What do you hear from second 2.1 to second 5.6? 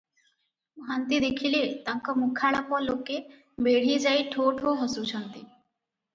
ମୁଖାଳାପ ଲୋକେ ବେଢିଯାଇ ଠୋ ଠୋ ହସୁଛନ୍ତି।